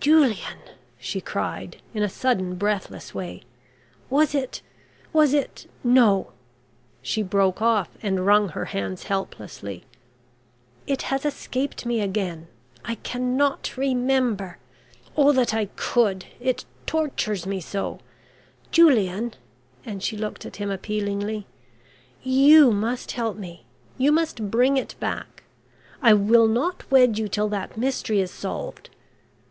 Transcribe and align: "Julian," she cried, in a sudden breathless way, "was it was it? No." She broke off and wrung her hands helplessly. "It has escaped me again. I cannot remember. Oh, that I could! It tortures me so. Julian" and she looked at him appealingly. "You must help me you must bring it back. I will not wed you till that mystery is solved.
"Julian," 0.00 0.56
she 0.98 1.20
cried, 1.20 1.76
in 1.92 2.02
a 2.02 2.08
sudden 2.08 2.54
breathless 2.54 3.14
way, 3.14 3.42
"was 4.08 4.34
it 4.34 4.62
was 5.12 5.34
it? 5.34 5.70
No." 5.84 6.32
She 7.02 7.22
broke 7.22 7.60
off 7.60 7.90
and 8.02 8.24
wrung 8.24 8.48
her 8.48 8.64
hands 8.64 9.02
helplessly. 9.02 9.84
"It 10.86 11.02
has 11.12 11.26
escaped 11.26 11.84
me 11.84 12.00
again. 12.00 12.48
I 12.82 12.94
cannot 12.94 13.76
remember. 13.76 14.56
Oh, 15.18 15.32
that 15.32 15.52
I 15.52 15.66
could! 15.76 16.24
It 16.40 16.64
tortures 16.86 17.46
me 17.46 17.60
so. 17.60 17.98
Julian" 18.70 19.34
and 19.84 20.02
she 20.02 20.16
looked 20.16 20.46
at 20.46 20.56
him 20.56 20.70
appealingly. 20.70 21.44
"You 22.22 22.70
must 22.70 23.12
help 23.12 23.36
me 23.36 23.66
you 23.98 24.12
must 24.12 24.50
bring 24.50 24.78
it 24.78 24.94
back. 24.98 25.42
I 26.00 26.14
will 26.14 26.48
not 26.48 26.90
wed 26.90 27.18
you 27.18 27.28
till 27.28 27.48
that 27.50 27.76
mystery 27.76 28.20
is 28.20 28.30
solved. 28.30 28.88